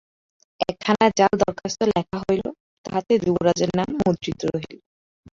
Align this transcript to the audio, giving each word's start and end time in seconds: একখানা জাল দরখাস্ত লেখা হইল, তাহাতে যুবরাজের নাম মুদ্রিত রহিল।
একখানা 0.69 1.05
জাল 1.17 1.33
দরখাস্ত 1.41 1.79
লেখা 1.91 2.17
হইল, 2.21 2.43
তাহাতে 2.85 3.13
যুবরাজের 3.23 3.71
নাম 3.79 3.89
মুদ্রিত 3.99 4.39
রহিল। 4.45 4.77